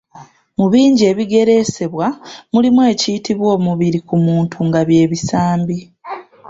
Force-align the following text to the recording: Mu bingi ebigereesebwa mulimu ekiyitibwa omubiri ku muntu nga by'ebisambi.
Mu 0.57 0.65
bingi 0.71 1.03
ebigereesebwa 1.11 2.07
mulimu 2.53 2.81
ekiyitibwa 2.91 3.47
omubiri 3.57 3.99
ku 4.07 4.15
muntu 4.25 4.57
nga 4.67 4.81
by'ebisambi. 4.87 5.77